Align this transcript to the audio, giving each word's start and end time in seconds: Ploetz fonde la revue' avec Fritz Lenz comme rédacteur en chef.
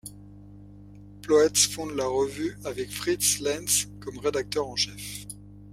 Ploetz 1.21 1.67
fonde 1.69 1.91
la 1.91 2.07
revue' 2.07 2.57
avec 2.65 2.89
Fritz 2.89 3.37
Lenz 3.39 3.87
comme 3.99 4.17
rédacteur 4.17 4.65
en 4.65 4.75
chef. 4.75 5.27